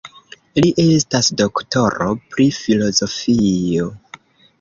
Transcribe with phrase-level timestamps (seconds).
[0.63, 3.91] Li estas doktoro pri filozofio.